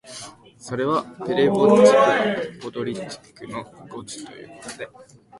[0.57, 4.89] それは「ペレヴォッチクはポドリャッチクの誤植」というので、